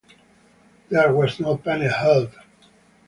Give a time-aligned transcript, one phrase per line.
[0.89, 2.31] There was no panel held.